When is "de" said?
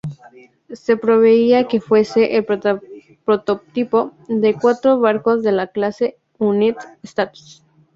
4.27-4.55, 5.43-5.51